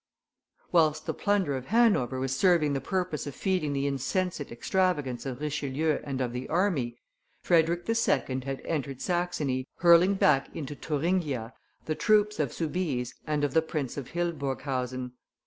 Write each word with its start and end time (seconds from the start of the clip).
Whilst 0.71 1.05
the 1.05 1.13
plunder 1.13 1.55
of 1.55 1.67
Hanover 1.67 2.19
was 2.19 2.35
serving 2.35 2.73
the 2.73 2.81
purpose 2.81 3.27
of 3.27 3.35
feeding 3.35 3.73
the 3.73 3.85
insensate 3.85 4.51
extravagance 4.51 5.27
of 5.27 5.39
Richelieu 5.39 5.99
and 6.03 6.19
of 6.21 6.33
the 6.33 6.49
army, 6.49 6.97
Frederick 7.43 7.87
II. 7.87 8.41
had 8.45 8.61
entered 8.65 8.99
Saxony, 8.99 9.67
hurling 9.75 10.15
back 10.15 10.49
into 10.55 10.73
Thuringia 10.73 11.53
the 11.85 11.93
troops 11.93 12.39
of 12.39 12.51
Soubise 12.51 13.13
and 13.27 13.43
of 13.43 13.53
the 13.53 13.61
Prince 13.61 13.95
of 13.95 14.13
Hildburghausen. 14.13 15.11